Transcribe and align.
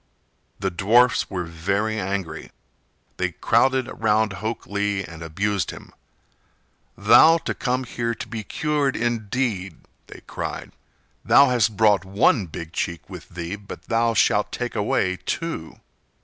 The 0.57 0.71
dwarfs 0.71 1.29
were 1.29 1.43
very 1.43 1.99
angry. 1.99 2.51
They 3.17 3.33
crowded 3.33 3.87
round 3.95 4.33
Hok 4.33 4.65
Lee 4.65 5.03
and 5.03 5.21
abused 5.21 5.69
him. 5.69 5.93
"Thou 6.97 7.37
to 7.37 7.53
come 7.53 7.83
here 7.83 8.15
to 8.15 8.27
be 8.27 8.41
cured, 8.43 8.95
indeed!" 8.95 9.77
they 10.07 10.21
cried. 10.25 10.71
"Thou 11.23 11.49
hast 11.49 11.77
brought 11.77 12.03
one 12.03 12.47
big 12.47 12.73
cheek 12.73 13.07
with 13.11 13.29
thee, 13.29 13.55
but 13.55 13.83
thou 13.83 14.15
shalt 14.15 14.51
take 14.51 14.73
away 14.75 15.17
two." 15.23 15.79